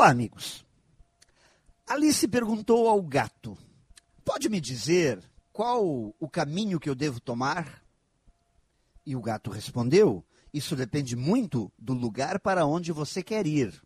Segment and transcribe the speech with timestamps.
[0.00, 0.64] Olá, amigos.
[1.86, 3.58] Alice perguntou ao gato:
[4.24, 7.84] Pode me dizer qual o caminho que eu devo tomar?
[9.04, 10.24] E o gato respondeu:
[10.54, 13.78] Isso depende muito do lugar para onde você quer ir.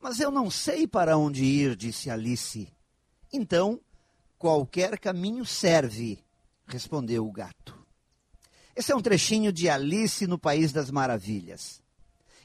[0.00, 2.66] Mas eu não sei para onde ir, disse Alice.
[3.32, 3.80] Então,
[4.36, 6.18] qualquer caminho serve,
[6.66, 7.86] respondeu o gato.
[8.74, 11.80] Esse é um trechinho de Alice no País das Maravilhas.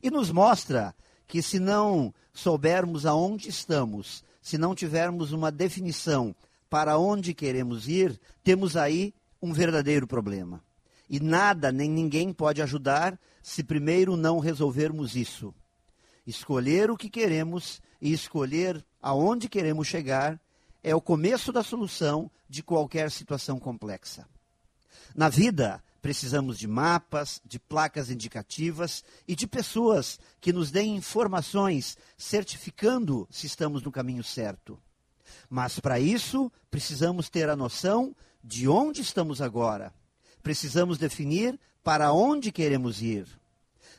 [0.04, 0.93] E nos mostra
[1.32, 6.35] que se não soubermos aonde estamos, se não tivermos uma definição
[6.70, 10.62] para onde queremos ir, temos aí um verdadeiro problema.
[11.09, 15.55] E nada nem ninguém pode ajudar se primeiro não resolvermos isso.
[16.27, 20.38] Escolher o que queremos e escolher aonde queremos chegar
[20.84, 24.27] é o começo da solução de qualquer situação complexa.
[25.16, 31.97] Na vida, Precisamos de mapas, de placas indicativas e de pessoas que nos deem informações
[32.17, 34.79] certificando se estamos no caminho certo.
[35.49, 39.93] Mas para isso, precisamos ter a noção de onde estamos agora.
[40.41, 43.27] Precisamos definir para onde queremos ir.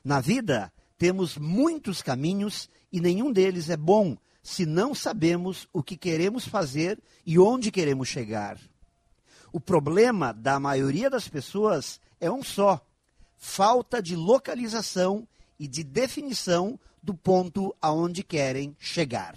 [0.04, 5.96] Na vida, temos muitos caminhos e nenhum deles é bom se não sabemos o que
[5.96, 8.58] queremos fazer e onde queremos chegar.
[9.52, 12.80] O problema da maioria das pessoas é um só:
[13.36, 15.28] falta de localização
[15.58, 19.36] e de definição do ponto aonde querem chegar.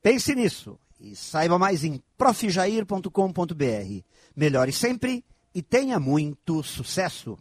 [0.00, 4.02] Pense nisso e saiba mais em profjair.com.br.
[4.34, 5.24] Melhore sempre
[5.54, 7.38] e tenha muito sucesso!